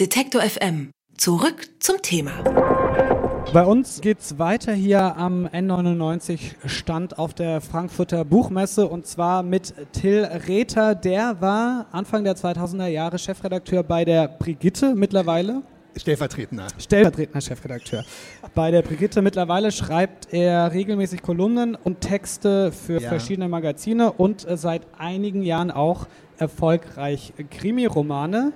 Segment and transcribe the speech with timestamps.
[0.00, 0.90] Detektor FM.
[1.18, 2.32] Zurück zum Thema.
[3.52, 9.74] Bei uns geht's weiter hier am N99 Stand auf der Frankfurter Buchmesse und zwar mit
[9.92, 10.94] Till Rether.
[10.94, 15.60] Der war Anfang der 2000er Jahre Chefredakteur bei der Brigitte mittlerweile.
[15.94, 16.68] Stellvertretender.
[16.78, 18.02] Stellvertretender Chefredakteur.
[18.54, 23.10] Bei der Brigitte mittlerweile schreibt er regelmäßig Kolumnen und Texte für Ja.
[23.10, 26.06] verschiedene Magazine und äh, seit einigen Jahren auch
[26.42, 28.52] erfolgreich Krimi-Romane.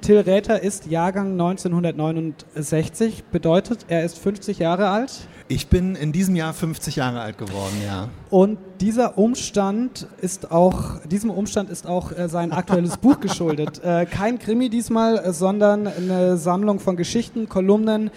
[0.00, 5.28] Till Räther ist Jahrgang 1969, bedeutet, er ist 50 Jahre alt.
[5.48, 8.08] Ich bin in diesem Jahr 50 Jahre alt geworden, ja.
[8.30, 13.82] Und dieser Umstand ist auch, diesem Umstand ist auch äh, sein aktuelles Buch geschuldet.
[13.84, 18.10] Äh, kein Krimi diesmal, sondern eine Sammlung von Geschichten, Kolumnen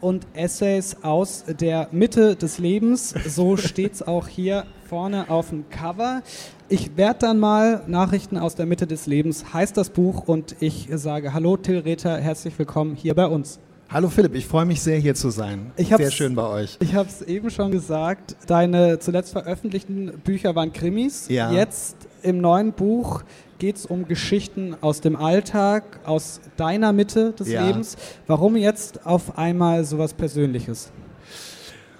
[0.00, 3.14] und Essays aus der Mitte des Lebens.
[3.26, 6.22] So steht's auch hier vorne auf dem Cover.
[6.68, 10.88] Ich werde dann mal Nachrichten aus der Mitte des Lebens heißt das Buch und ich
[10.92, 13.58] sage Hallo Till Rether, herzlich willkommen hier bei uns.
[13.90, 15.70] Hallo Philipp, ich freue mich sehr hier zu sein.
[15.76, 16.76] Sehr schön bei euch.
[16.80, 21.28] Ich habe es eben schon gesagt, deine zuletzt veröffentlichten Bücher waren Krimis.
[21.28, 21.52] Ja.
[21.52, 23.22] Jetzt im neuen Buch
[23.58, 27.66] geht es um Geschichten aus dem Alltag, aus deiner Mitte des Ja.
[27.66, 27.96] Lebens.
[28.26, 30.90] Warum jetzt auf einmal sowas Persönliches?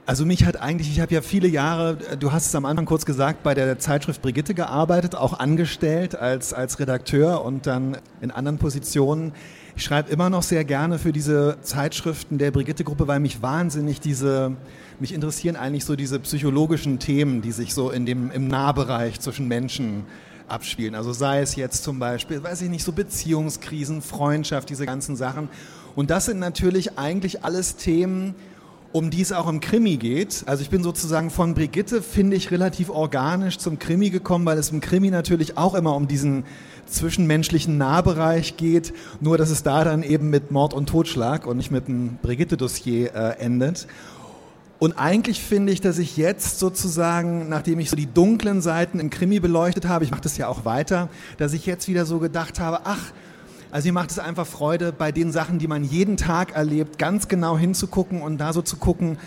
[0.06, 3.06] Also mich hat eigentlich, ich habe ja viele Jahre, du hast es am Anfang kurz
[3.06, 8.58] gesagt, bei der Zeitschrift Brigitte gearbeitet, auch angestellt als, als Redakteur und dann in anderen
[8.58, 9.32] Positionen.
[9.76, 14.52] Ich schreibe immer noch sehr gerne für diese Zeitschriften der Brigitte-Gruppe, weil mich wahnsinnig diese,
[15.00, 19.48] mich interessieren eigentlich so diese psychologischen Themen, die sich so in dem, im Nahbereich zwischen
[19.48, 20.04] Menschen
[20.48, 20.94] abspielen.
[20.94, 25.48] Also sei es jetzt zum Beispiel, weiß ich nicht, so Beziehungskrisen, Freundschaft, diese ganzen Sachen.
[25.96, 28.34] Und das sind natürlich eigentlich alles Themen,
[28.94, 30.44] um die es auch im Krimi geht.
[30.46, 34.70] Also ich bin sozusagen von Brigitte, finde ich, relativ organisch zum Krimi gekommen, weil es
[34.70, 36.44] im Krimi natürlich auch immer um diesen
[36.86, 41.72] zwischenmenschlichen Nahbereich geht, nur dass es da dann eben mit Mord und Totschlag und nicht
[41.72, 43.88] mit einem Brigitte-Dossier äh, endet.
[44.78, 49.10] Und eigentlich finde ich, dass ich jetzt sozusagen, nachdem ich so die dunklen Seiten im
[49.10, 52.60] Krimi beleuchtet habe, ich mache das ja auch weiter, dass ich jetzt wieder so gedacht
[52.60, 53.12] habe, ach,
[53.74, 57.26] also mir macht es einfach Freude, bei den Sachen, die man jeden Tag erlebt, ganz
[57.26, 59.18] genau hinzugucken und da so zu gucken,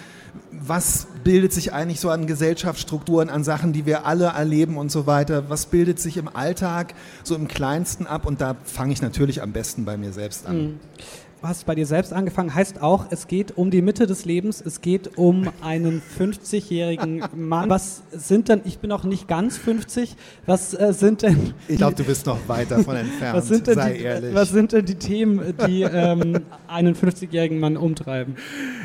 [0.54, 5.06] was bildet sich eigentlich so an Gesellschaftsstrukturen, an Sachen, die wir alle erleben und so
[5.06, 5.50] weiter.
[5.50, 6.94] Was bildet sich im Alltag
[7.26, 8.26] so im Kleinsten ab?
[8.26, 10.80] Und da fange ich natürlich am besten bei mir selbst an.
[10.96, 11.02] Du
[11.44, 14.82] hast bei dir selbst angefangen, heißt auch, es geht um die Mitte des Lebens, es
[14.82, 17.70] geht um einen 50-jährigen Mann.
[17.70, 20.16] Was sind denn, ich bin noch nicht ganz 50,
[20.46, 23.76] was äh, sind denn Ich glaube, du bist noch weit davon entfernt, Was sind, denn
[23.76, 24.34] sei die, ehrlich.
[24.36, 28.36] was sind denn die Themen, die ähm, einen 50-jährigen Mann umtreiben?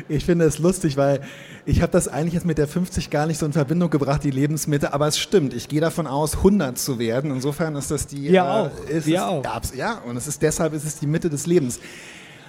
[0.07, 1.21] Ich finde es lustig, weil
[1.65, 4.31] ich habe das eigentlich jetzt mit der 50 gar nicht so in Verbindung gebracht, die
[4.31, 5.53] Lebensmitte, aber es stimmt.
[5.53, 7.31] Ich gehe davon aus, 100 zu werden.
[7.31, 8.31] Insofern ist das die...
[8.31, 8.69] Wir auch.
[8.89, 9.43] Ist auch.
[9.43, 11.79] Ja, abs- ja, und es ist deshalb ist es die Mitte des Lebens.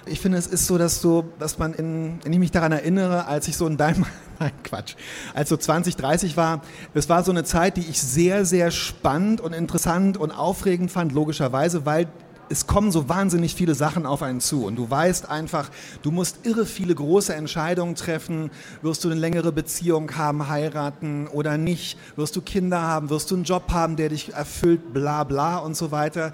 [0.07, 3.25] Ich finde, es ist so, dass so, dass man in, wenn ich mich daran erinnere,
[3.25, 4.05] als ich so in deinem,
[4.39, 4.95] nein, Quatsch,
[5.33, 6.61] als so 20, 30 war,
[6.93, 11.11] es war so eine Zeit, die ich sehr, sehr spannend und interessant und aufregend fand,
[11.11, 12.07] logischerweise, weil
[12.49, 15.71] es kommen so wahnsinnig viele Sachen auf einen zu und du weißt einfach,
[16.03, 18.51] du musst irre viele große Entscheidungen treffen.
[18.83, 21.97] Wirst du eine längere Beziehung haben, heiraten oder nicht?
[22.15, 23.09] Wirst du Kinder haben?
[23.09, 24.93] Wirst du einen Job haben, der dich erfüllt?
[24.93, 26.33] Bla bla und so weiter.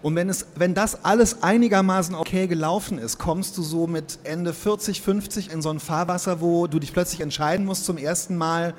[0.00, 4.52] Und wenn, es, wenn das alles einigermaßen okay gelaufen ist, kommst du so mit Ende
[4.52, 8.74] 40, 50 in so ein Fahrwasser, wo du dich plötzlich entscheiden musst zum ersten Mal,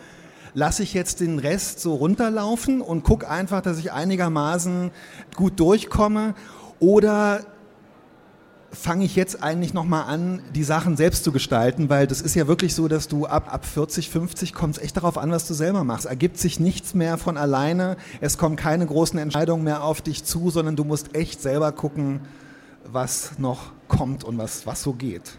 [0.54, 4.92] lasse ich jetzt den Rest so runterlaufen und guck einfach, dass ich einigermaßen
[5.36, 6.36] gut durchkomme?
[6.80, 7.42] Oder
[8.72, 12.48] fange ich jetzt eigentlich nochmal an, die Sachen selbst zu gestalten, weil das ist ja
[12.48, 15.54] wirklich so, dass du ab, ab 40, 50 kommt es echt darauf an, was du
[15.54, 16.06] selber machst.
[16.06, 20.50] Ergibt sich nichts mehr von alleine, es kommen keine großen Entscheidungen mehr auf dich zu,
[20.50, 22.22] sondern du musst echt selber gucken,
[22.92, 25.38] was noch kommt und was, was so geht.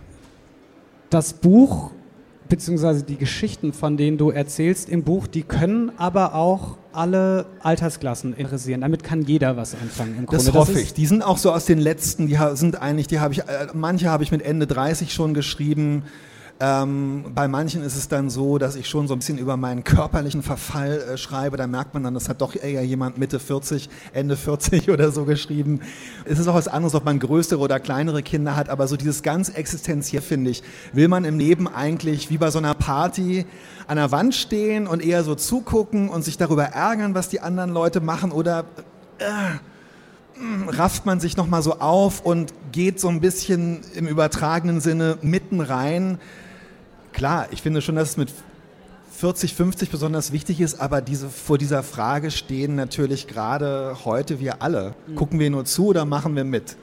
[1.09, 1.91] Das Buch,
[2.51, 8.35] beziehungsweise die Geschichten, von denen du erzählst im Buch, die können aber auch alle Altersklassen
[8.35, 8.83] interessieren.
[8.83, 10.45] Damit kann jeder was anfangen im Grunde.
[10.45, 10.95] Das hoffe ist- ich.
[10.95, 14.11] Die sind auch so aus den letzten, die sind eigentlich, die habe ich, äh, manche
[14.11, 16.03] habe ich mit Ende 30 schon geschrieben.
[16.63, 19.83] Ähm, bei manchen ist es dann so, dass ich schon so ein bisschen über meinen
[19.83, 21.57] körperlichen Verfall äh, schreibe.
[21.57, 25.25] Da merkt man dann, das hat doch eher jemand Mitte 40, Ende 40 oder so
[25.25, 25.81] geschrieben.
[26.27, 29.23] Es ist auch was anderes, ob man größere oder kleinere Kinder hat, aber so dieses
[29.23, 30.63] ganz existenziell, finde ich,
[30.93, 33.47] will man im Leben eigentlich wie bei so einer Party
[33.87, 37.71] an der Wand stehen und eher so zugucken und sich darüber ärgern, was die anderen
[37.71, 38.67] Leute machen oder
[40.69, 45.61] rafft man sich nochmal so auf und geht so ein bisschen im übertragenen Sinne mitten
[45.61, 46.19] rein.
[47.13, 48.33] Klar, ich finde schon, dass es mit
[49.13, 54.63] 40, 50 besonders wichtig ist, aber diese, vor dieser Frage stehen natürlich gerade heute wir
[54.63, 54.95] alle.
[55.15, 56.77] Gucken wir nur zu oder machen wir mit?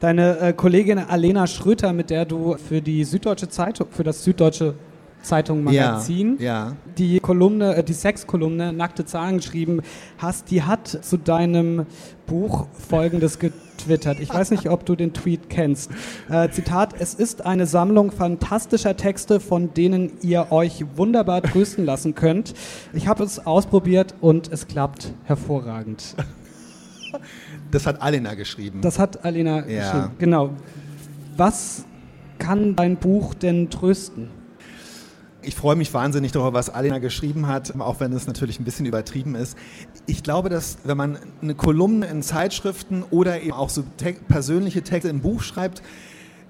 [0.00, 4.74] Deine äh, Kollegin Alena Schröter, mit der du für die Süddeutsche Zeitung, für das Süddeutsche
[5.22, 6.76] Zeitung Magazin, ja, ja.
[6.96, 9.80] die Kolumne, äh, die Sexkolumne Nackte Zahlen geschrieben
[10.18, 11.86] hast, die hat zu deinem
[12.26, 14.20] Buch folgendes getwittert.
[14.20, 15.90] Ich weiß nicht, ob du den Tweet kennst.
[16.30, 22.14] Äh, Zitat, es ist eine Sammlung fantastischer Texte, von denen ihr euch wunderbar trösten lassen
[22.14, 22.54] könnt.
[22.92, 26.14] Ich habe es ausprobiert und es klappt hervorragend.
[27.70, 28.80] Das hat Alena geschrieben.
[28.82, 29.80] Das hat Alena Ja.
[29.82, 30.50] geschrieben, genau.
[31.36, 31.84] Was
[32.38, 34.28] kann dein Buch denn trösten?
[35.48, 38.84] Ich freue mich wahnsinnig darüber, was Alena geschrieben hat, auch wenn es natürlich ein bisschen
[38.84, 39.56] übertrieben ist.
[40.04, 44.82] Ich glaube, dass wenn man eine Kolumne in Zeitschriften oder eben auch so te persönliche
[44.82, 45.80] Texte im Buch schreibt,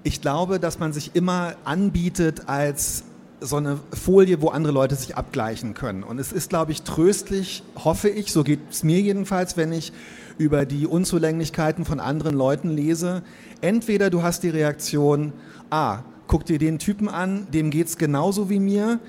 [0.03, 3.05] ich glaube, dass man sich immer anbietet als
[3.39, 6.03] so eine Folie, wo andere Leute sich abgleichen können.
[6.03, 9.93] Und es ist, glaube ich, tröstlich, hoffe ich, so geht es mir jedenfalls, wenn ich
[10.37, 13.23] über die Unzulänglichkeiten von anderen Leuten lese.
[13.61, 15.31] Entweder du hast die Reaktion,
[15.69, 15.99] ah,
[16.29, 18.99] guck dir den Typen an, dem geht's genauso wie mir,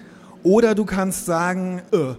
[0.42, 2.14] oder du kannst sagen, äh,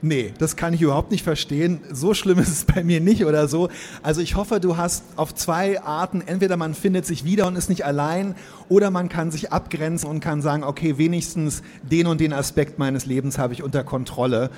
[0.00, 3.48] nee, das kann ich überhaupt nicht verstehen, so schlimm ist es bei mir nicht oder
[3.48, 3.68] so.
[4.02, 7.68] Also ich hoffe, du hast auf zwei Arten, entweder man findet sich wieder und ist
[7.68, 8.34] nicht allein,
[8.70, 13.04] oder man kann sich abgrenzen und kann sagen, okay, wenigstens den und den Aspekt meines
[13.04, 14.50] Lebens habe ich unter Kontrolle.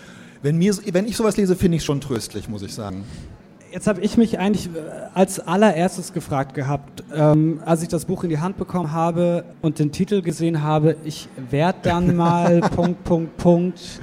[0.42, 3.04] Wenn, mir, wenn ich sowas lese, finde ich schon tröstlich, muss ich sagen.
[3.70, 4.80] Jetzt habe ich mich eigentlich äh,
[5.12, 9.78] als allererstes gefragt gehabt, ähm, als ich das Buch in die Hand bekommen habe und
[9.78, 14.00] den Titel gesehen habe, ich werde dann mal Punkt, Punkt, Punkt.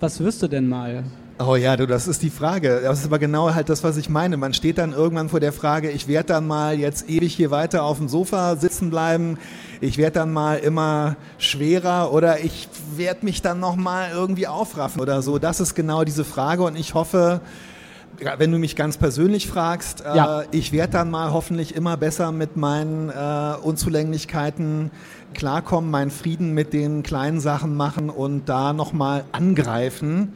[0.00, 1.04] Was wirst du denn mal?
[1.38, 2.80] Oh ja, du, das ist die Frage.
[2.82, 4.36] Das ist aber genau halt das, was ich meine.
[4.36, 7.84] Man steht dann irgendwann vor der Frage, ich werde dann mal jetzt ewig hier weiter
[7.84, 9.38] auf dem Sofa sitzen bleiben.
[9.80, 15.00] Ich werde dann mal immer schwerer oder ich werde mich dann noch mal irgendwie aufraffen
[15.00, 15.38] oder so.
[15.38, 17.40] Das ist genau diese Frage und ich hoffe,
[18.38, 20.42] wenn du mich ganz persönlich fragst, Ja.
[20.42, 24.90] äh, ich werde dann mal hoffentlich immer besser mit meinen äh, Unzulänglichkeiten
[25.34, 30.32] klarkommen, meinen Frieden mit den kleinen Sachen machen und da nochmal angreifen,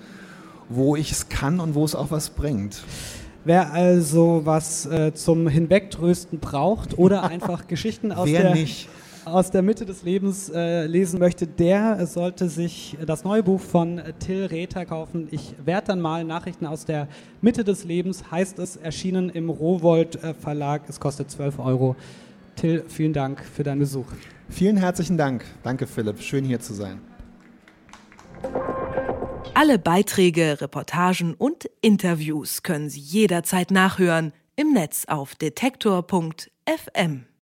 [0.68, 2.82] wo ich es kann und wo es auch was bringt.
[3.44, 8.88] Wer also was äh, zum Hinwegtrösten braucht oder einfach Geschichten aus Wer der, nicht?
[9.24, 14.00] Aus der Mitte des Lebens äh, lesen möchte, der sollte sich das neue Buch von
[14.18, 15.28] Till Rether kaufen.
[15.30, 17.08] Ich werde dann mal Nachrichten aus der
[17.40, 20.82] Mitte des Lebens, heißt es, erschienen im Rowold äh, Verlag.
[20.88, 21.96] Es kostet 12 Euro.
[22.56, 24.06] Till, vielen Dank für deinen Besuch.
[24.48, 25.44] Vielen herzlichen Dank.
[25.62, 26.20] Danke, Philipp.
[26.20, 27.00] Schön hier zu sein.
[29.54, 37.29] Alle Beiträge, Reportagen und Interviews können Sie jederzeit nachhören im Netz auf detektor.fm.